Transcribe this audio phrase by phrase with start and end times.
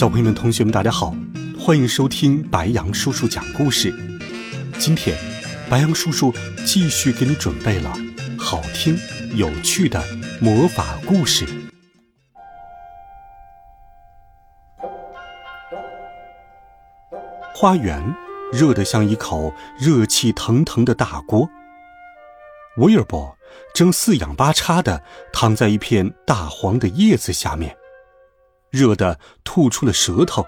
[0.00, 1.14] 小朋友们、同学们，大家好，
[1.58, 3.94] 欢迎收听白羊叔叔讲故事。
[4.78, 5.14] 今天，
[5.68, 6.32] 白羊叔叔
[6.64, 7.92] 继续给你准备了
[8.38, 8.96] 好听、
[9.34, 10.02] 有趣的
[10.40, 11.46] 魔法故事。
[17.54, 18.02] 花园
[18.50, 21.46] 热得像一口热气腾腾的大锅。
[22.78, 23.36] 威尔伯
[23.74, 27.76] 正四仰八叉的躺在一片大黄的叶子下面。
[28.70, 30.44] 热得吐出了舌头。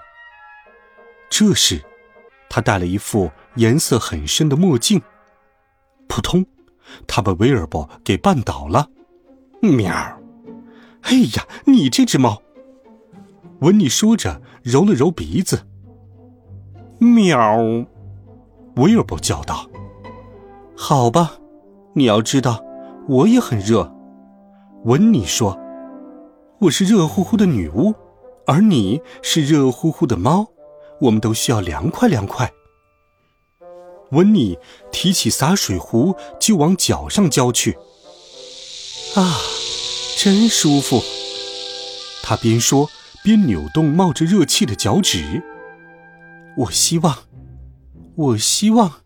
[1.29, 1.83] 这时，
[2.49, 5.01] 他戴了一副颜色很深的墨镜。
[6.07, 6.45] 扑通，
[7.07, 8.87] 他把威尔伯给绊倒了。
[9.61, 9.91] 喵！
[11.03, 12.41] 哎呀，你这只猫！
[13.61, 15.65] 温妮说着，揉了揉鼻子。
[16.99, 17.57] 喵！
[18.75, 19.67] 威尔伯叫道
[20.77, 21.33] ：“好吧，
[21.93, 22.63] 你要知道，
[23.07, 23.91] 我也很热。”
[24.85, 25.57] 温妮说
[26.59, 27.93] ：“我是热乎乎的女巫。”
[28.45, 30.47] 而你是热乎乎的猫，
[30.99, 32.51] 我们都需要凉快凉快。
[34.11, 34.57] 温妮
[34.91, 37.77] 提起洒水壶就往脚上浇去。
[39.15, 39.37] 啊，
[40.17, 41.01] 真舒服！
[42.21, 42.89] 他边说
[43.23, 45.41] 边扭动冒着热气的脚趾。
[46.57, 47.17] 我希望，
[48.15, 49.01] 我希望，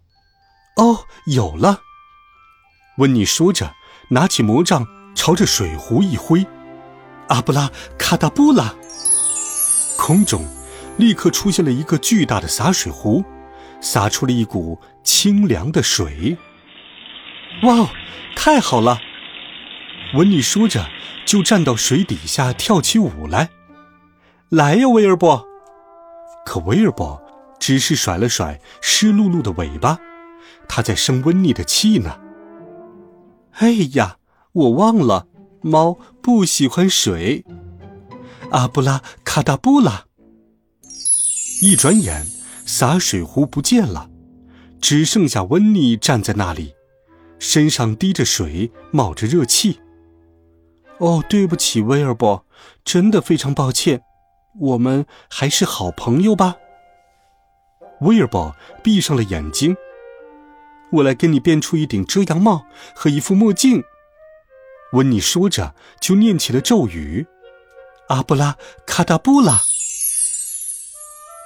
[0.76, 1.82] 哦，有了！
[2.98, 3.74] 温妮说着，
[4.10, 6.46] 拿起魔杖朝着水壶一挥，
[7.28, 8.76] 阿布拉卡达布拉。
[10.08, 10.46] 空中
[10.96, 13.26] 立刻出现了一个巨大的洒水壶，
[13.82, 16.38] 洒出了一股清凉的水。
[17.64, 17.90] 哇，
[18.34, 19.02] 太好了！
[20.14, 20.88] 温妮说着，
[21.26, 23.50] 就站到水底下跳起舞来。
[24.48, 25.46] 来呀，威尔伯！
[26.46, 27.22] 可威尔伯
[27.60, 30.00] 只是甩了甩湿漉漉的尾巴，
[30.70, 32.18] 他在生温妮的气呢。
[33.56, 34.16] 哎呀，
[34.54, 35.28] 我忘了，
[35.62, 37.44] 猫不喜欢水。
[38.52, 40.06] 阿布拉卡达布拉！
[41.60, 42.24] 一转眼，
[42.66, 44.10] 洒水壶不见了，
[44.80, 46.76] 只剩下温妮站在那里，
[47.40, 49.80] 身上滴着水，冒着热气。
[51.00, 52.46] 哦，对不起，威尔伯，
[52.86, 54.02] 真的非常抱歉。
[54.60, 56.58] 我们还是好朋友吧。
[58.02, 59.76] 威尔伯闭上了眼睛。
[60.94, 63.84] 我来给你变出一顶遮阳帽和一副墨镜。
[64.94, 67.26] 温妮说着，就念起了咒语。
[68.10, 69.62] 阿布拉卡达布拉，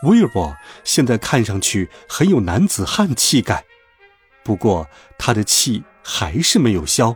[0.03, 3.63] 威尔伯现在看上去很有男子汉气概，
[4.43, 7.15] 不过他的气还是没有消。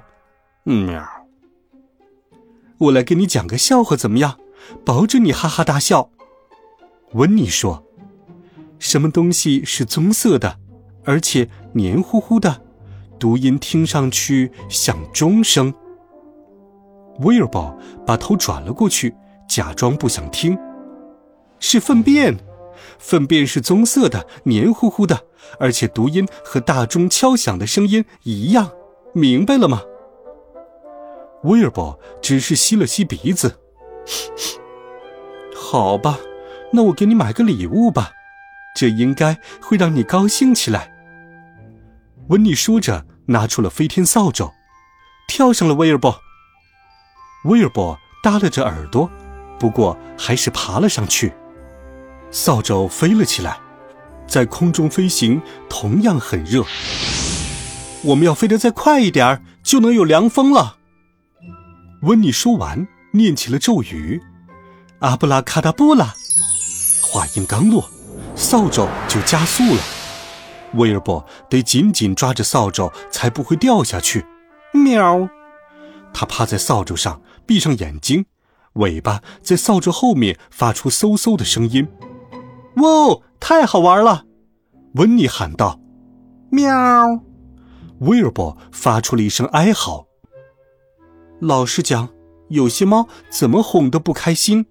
[0.63, 1.03] 喵！
[2.78, 4.38] 我来给你讲个笑话，怎么样？
[4.84, 6.09] 保准你哈哈大笑。
[7.13, 7.85] 温妮说
[8.79, 10.59] ：“什么东西是棕色的，
[11.06, 12.62] 而且黏糊糊的？
[13.18, 15.74] 读音听上去像钟声。”
[17.22, 19.16] 威尔伯把头转了过去。
[19.47, 20.57] 假装不想听，
[21.59, 22.35] 是粪便，
[23.00, 25.25] 粪便是棕色的、黏糊糊的，
[25.59, 28.72] 而且读音和大钟敲响的声音一样，
[29.13, 29.81] 明白了吗？
[31.44, 33.59] 威尔伯只是吸了吸鼻子。
[35.56, 36.19] 好吧，
[36.72, 38.12] 那我给你买个礼物吧，
[38.75, 40.92] 这应该会让你高兴起来。
[42.30, 44.52] 温妮说着，拿出了飞天扫帚，
[45.28, 46.19] 跳上了威尔伯。
[47.46, 49.09] 威尔伯耷拉着耳朵。
[49.57, 51.34] 不过还是爬了上去，
[52.38, 53.57] 扫帚飞了起来，
[54.28, 56.66] 在空中飞行同样很热。
[58.03, 60.75] 我们要飞得再快一点儿，就能有凉风了。
[62.01, 64.22] 温妮说完，念起了咒语
[65.00, 66.13] ：“阿布拉卡达布拉。”
[67.01, 67.89] 话音刚落，
[68.36, 69.81] 扫帚就加速了。
[70.74, 74.25] 威尔伯得紧紧抓着扫帚，才不会掉下去。
[74.74, 75.30] 喵！
[76.13, 78.25] 他趴在扫帚上，闭上眼睛。
[78.74, 81.88] 尾巴在扫帚后面发出嗖嗖的声音，
[82.77, 84.25] 哇，太好玩了！
[84.95, 85.80] 温妮喊道。
[86.50, 86.72] 喵！
[88.00, 90.07] 威尔伯发出了一声哀嚎。
[91.39, 92.10] 老实讲，
[92.50, 94.66] 有些猫怎么哄都不开心。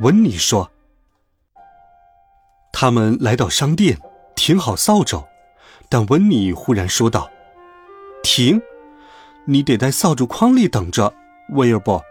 [0.00, 0.70] 温妮说。
[2.72, 3.98] 他们来到商店，
[4.34, 5.24] 停好扫帚，
[5.88, 7.30] 但温妮忽然说道
[8.22, 8.60] ：“停！
[9.46, 11.14] 你得在扫帚筐里等着，
[11.54, 12.02] 威尔伯。”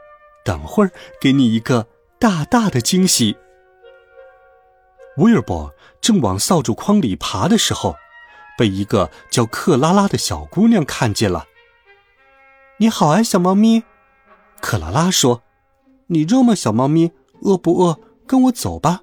[0.45, 1.87] 等会儿给你一个
[2.19, 3.35] 大大的惊喜。
[5.17, 7.95] 威尔伯正往扫帚筐里爬的时候，
[8.57, 11.45] 被一个叫克拉拉的小姑娘看见了。
[12.79, 13.83] “你好啊，小猫咪。”
[14.61, 15.41] 克拉拉说
[16.07, 17.11] ，“你热吗，小猫咪？
[17.41, 17.99] 饿不饿？
[18.27, 19.01] 跟我走吧。”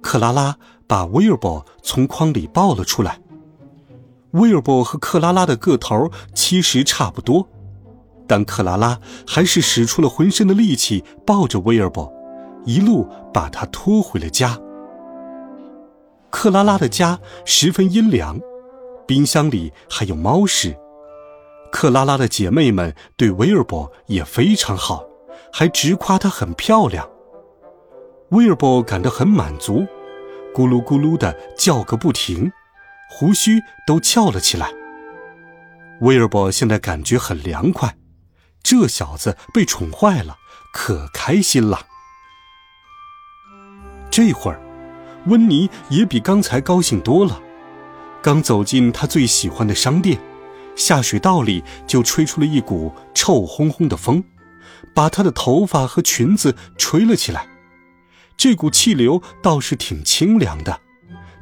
[0.00, 0.56] 克拉拉
[0.86, 3.20] 把威尔伯从筐里抱了出来。
[4.32, 7.48] 威尔伯和克拉拉的个头其实差不多，
[8.28, 12.12] 但克拉拉还是使出了浑身的力气抱着威尔伯，
[12.64, 14.60] 一路把他拖回了家。
[16.46, 18.38] 克拉拉的家十分阴凉，
[19.04, 20.76] 冰箱里还有猫屎。
[21.72, 25.04] 克拉拉的姐妹们对威尔伯也非常好，
[25.52, 27.10] 还直夸她很漂亮。
[28.28, 29.84] 威尔伯感到很满足，
[30.54, 32.52] 咕噜咕噜的叫个不停，
[33.10, 34.72] 胡须都翘了起来。
[36.02, 37.96] 威尔伯现在感觉很凉快，
[38.62, 40.36] 这小子被宠坏了，
[40.72, 41.80] 可开心了。
[44.12, 44.65] 这会儿。
[45.26, 47.40] 温妮也比刚才高兴多了。
[48.22, 50.18] 刚走进他最喜欢的商店，
[50.74, 54.24] 下水道里就吹出了一股臭烘烘的风，
[54.94, 57.46] 把她的头发和裙子吹了起来。
[58.36, 60.80] 这股气流倒是挺清凉的，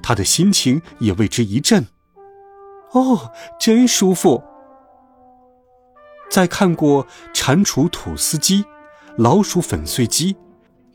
[0.02, 1.86] 她的心情也为之一振。
[2.92, 4.42] 哦，真舒服！
[6.30, 8.64] 在看过蟾蜍吐丝机、
[9.16, 10.36] 老鼠粉碎机、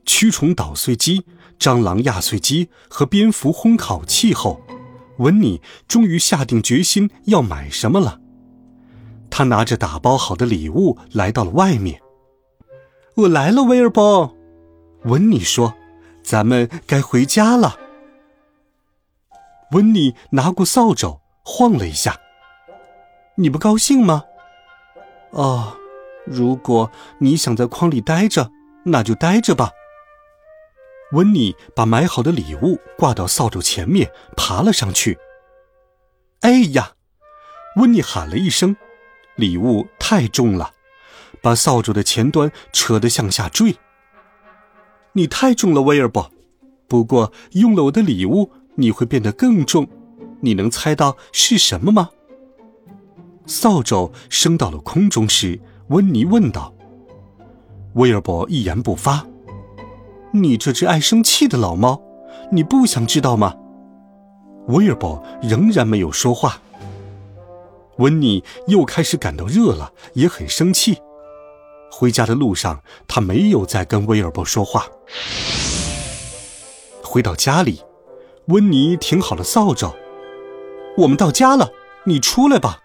[0.10, 1.24] 蛆虫捣碎机。
[1.60, 4.62] 蟑螂压碎机和蝙蝠烘烤器后，
[5.18, 8.20] 温妮终于下定决心要买什么了。
[9.30, 12.02] 他拿着打包好的礼物来到了外面。
[13.16, 14.34] 我来了，威尔伯。
[15.04, 15.74] 温妮说
[16.24, 17.76] ：“咱们该回家了。”
[19.74, 22.18] 温妮拿过扫帚晃了一下。
[23.36, 24.24] 你不高兴吗？
[25.32, 25.76] 哦，
[26.26, 26.90] 如果
[27.20, 28.50] 你想在筐里待着，
[28.86, 29.72] 那就待着吧。
[31.12, 35.18] 温妮把买好的礼物挂到扫帚前面，爬了上去。
[36.42, 36.94] 哎呀！
[37.76, 38.76] 温妮喊了一声，
[39.36, 40.72] 礼物太重了，
[41.42, 43.76] 把扫帚的前端扯得向下坠。
[45.14, 46.32] 你太重了，威尔伯。
[46.88, 49.88] 不过用了我的礼物，你会变得更重。
[50.42, 52.10] 你能猜到是什么吗？
[53.46, 55.60] 扫帚升到了空中时，
[55.90, 56.74] 温妮问道。
[57.94, 59.26] 威尔伯一言不发。
[60.32, 62.02] 你这只爱生气的老猫，
[62.52, 63.56] 你不想知道吗？
[64.68, 66.60] 威尔伯仍然没有说话。
[67.98, 71.02] 温妮又开始感到热了，也很生气。
[71.92, 74.86] 回家的路上，他没有再跟威尔伯说话。
[77.04, 77.82] 回到家里，
[78.50, 79.92] 温妮停好了扫帚。
[80.98, 81.72] 我们到家了，
[82.06, 82.80] 你出来吧。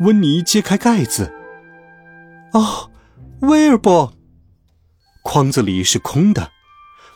[0.00, 1.30] 温妮揭开盖子。
[2.52, 2.90] 哦，
[3.40, 4.14] 威尔伯。
[5.32, 6.50] 筐子里是空的，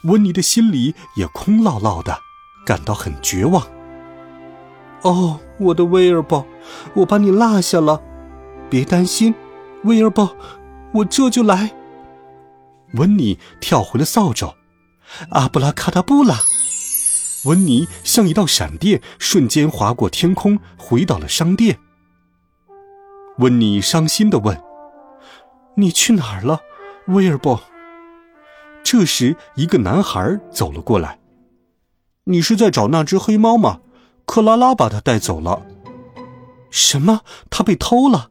[0.04, 2.16] 温妮的心里也空落落的，
[2.64, 3.66] 感到很绝望。
[5.02, 6.46] 哦，我的威尔伯，
[6.94, 8.00] 我把你落下了，
[8.70, 9.34] 别担心，
[9.82, 10.36] 威尔伯，
[10.92, 11.74] 我这就来。
[12.92, 14.54] 温妮跳回了扫帚，
[15.30, 16.36] 阿布拉卡达布拉，
[17.46, 21.80] 温妮像一道闪电，瞬间划过天空，回到了商店。
[23.38, 24.62] 温妮伤心的问
[25.74, 26.60] ：“你去哪儿了，
[27.08, 27.60] 威尔伯？”
[28.84, 31.18] 这时，一个男孩走了过来。
[32.24, 33.80] “你是在找那只黑猫吗？”
[34.26, 35.66] 克拉拉把它带走了。
[36.70, 37.22] “什么？
[37.50, 38.30] 它被偷了？”“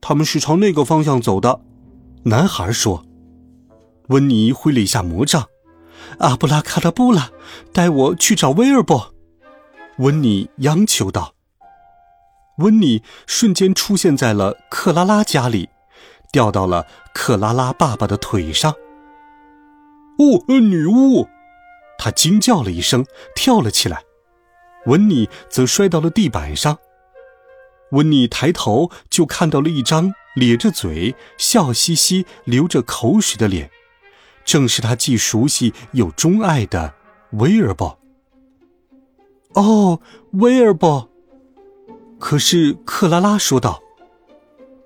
[0.00, 1.60] 他们是朝那个方向走的。”
[2.24, 3.04] 男孩说。
[4.08, 5.46] 温妮挥了一下魔杖
[6.20, 7.30] ，“阿布拉卡达布拉，
[7.72, 9.12] 带我去找威尔伯。”
[9.98, 11.34] 温妮央求道。
[12.58, 15.68] 温妮瞬间出现在了克拉拉家里，
[16.30, 18.72] 掉到了克拉拉爸爸的腿上。
[20.18, 21.28] 哦，呃女巫！
[21.98, 23.04] 他惊叫了一声，
[23.34, 24.02] 跳了起来。
[24.86, 26.78] 温妮则摔到了地板上。
[27.92, 33.70] 温妮抬头就看到了一张咧着嘴、笑嘻嘻、流着口水的脸，
[34.44, 36.94] 正是他既熟悉又钟爱的
[37.32, 37.98] 威尔伯。
[39.54, 40.00] 哦，
[40.32, 41.08] 威尔伯！
[42.18, 43.82] 可是克拉拉说道：“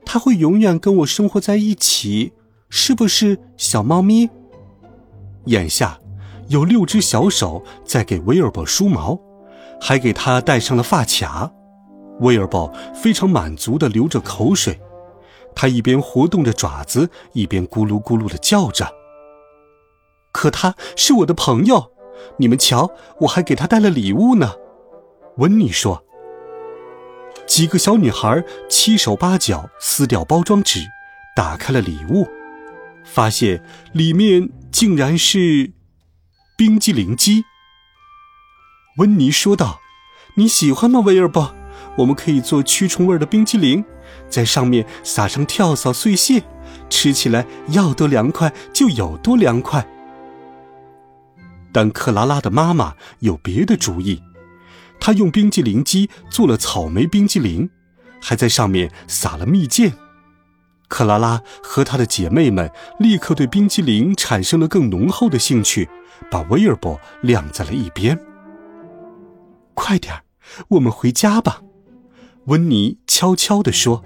[0.04, 2.32] 他会永远跟我生活在一起，
[2.68, 4.28] 是不是，小猫咪？”
[5.46, 5.98] 眼下，
[6.48, 9.18] 有六只小手在给威尔伯梳毛，
[9.80, 11.50] 还给他戴上了发卡。
[12.20, 14.78] 威尔伯非常满足地流着口水，
[15.54, 18.86] 他一边活动着爪子，一边咕噜咕噜地叫着。
[20.32, 21.90] 可他是我的朋友，
[22.36, 24.52] 你们瞧，我还给他带了礼物呢。
[25.38, 26.04] 温妮说。
[27.46, 30.78] 几个小女孩七手八脚撕掉包装纸，
[31.34, 32.28] 打开了礼物。
[33.02, 33.60] 发现
[33.92, 35.72] 里面竟然是
[36.56, 37.44] 冰激凌机。
[38.98, 39.80] 温妮说道
[40.36, 41.54] ：“你喜欢吗，威尔伯？
[41.98, 43.84] 我们可以做驱虫味的冰激凌，
[44.28, 46.42] 在上面撒上跳蚤碎屑，
[46.88, 49.86] 吃起来要多凉快就有多凉快。”
[51.72, 54.22] 但克拉拉的妈妈有别的主意，
[54.98, 57.70] 她用冰激凌机做了草莓冰激凌，
[58.20, 59.92] 还在上面撒了蜜饯。
[60.90, 65.88] 克拉拉和她的姐妹们立刻对冰激凌产生了更浓厚的兴趣，
[66.30, 68.18] 把威尔伯晾在了一边。
[69.72, 70.14] 快点，
[70.68, 71.62] 我们回家吧，
[72.46, 74.04] 温妮悄悄地说。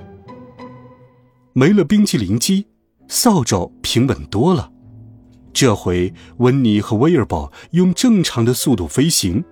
[1.54, 2.66] 没了冰激凌机，
[3.08, 4.70] 扫帚平稳多了。
[5.52, 9.44] 这回，温妮和威尔伯用正常的速度飞行，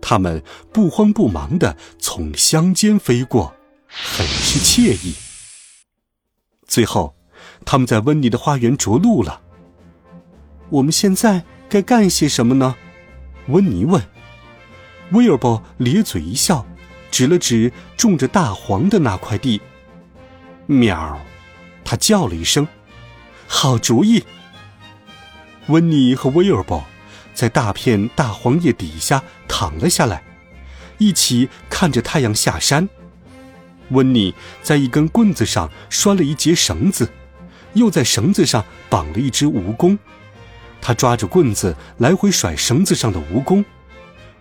[0.00, 0.42] 他们
[0.72, 3.52] 不慌不忙地从乡间飞过，
[3.86, 5.14] 很是惬意。
[6.66, 7.14] 最后，
[7.64, 9.40] 他们在温妮的花园着陆了。
[10.70, 12.74] 我们现在该干些什么呢？
[13.48, 14.02] 温妮问。
[15.10, 16.66] 威尔伯咧嘴一笑，
[17.10, 19.60] 指了指种着大黄的那块地。
[20.66, 21.20] 喵，
[21.84, 22.66] 他叫了一声
[23.46, 24.24] ：“好主意。”
[25.68, 26.82] 温妮和威尔伯
[27.34, 30.22] 在大片大黄叶底下躺了下来，
[30.98, 32.88] 一起看着太阳下山。
[33.90, 37.08] 温妮在一根棍子上拴了一节绳子，
[37.74, 39.98] 又在绳子上绑了一只蜈蚣。
[40.80, 43.64] 他抓着棍子来回甩绳子上的蜈蚣。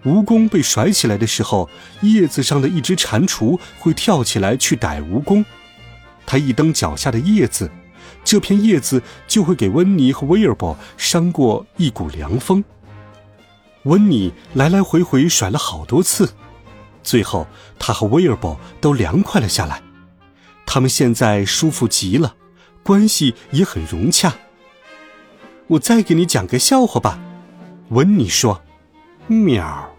[0.04, 1.70] 蜈蚣被甩起来的时候，
[2.02, 5.46] 叶子上的一只蟾蜍会跳起来去逮蜈蚣。
[6.26, 7.70] 他一蹬脚下的叶子。
[8.26, 12.64] 这片叶子就会给温妮和威尔伯扇过一股凉风。
[13.84, 16.32] 温妮来来回回甩了好多次，
[17.04, 19.82] 最后他和威尔伯都凉快了下来。
[20.66, 22.36] 他们现在舒服极了，
[22.82, 24.34] 关系也很融洽。
[25.68, 27.20] 我再给你讲个笑话吧，
[27.90, 28.62] 温妮说
[29.28, 29.90] ：“喵。”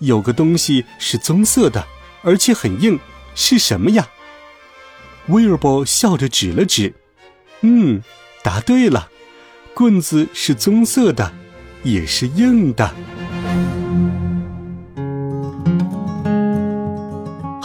[0.00, 1.86] 有个东西是棕色的，
[2.22, 2.98] 而且很硬，
[3.34, 4.08] 是什么呀？
[5.26, 6.94] 威尔伯笑着指了指。
[7.60, 8.02] 嗯，
[8.42, 9.10] 答对了，
[9.74, 11.32] 棍子是棕色的，
[11.82, 12.94] 也是硬的。